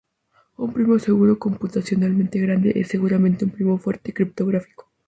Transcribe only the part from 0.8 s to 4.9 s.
seguro computacionalmente grande es, seguramente, un primo fuerte criptográfico.